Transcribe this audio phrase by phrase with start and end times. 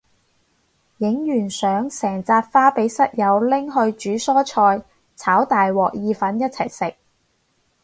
[0.97, 4.83] 影完相成紮花俾室友拎去煮蔬菜
[5.15, 6.95] 炒大鑊意粉一齊食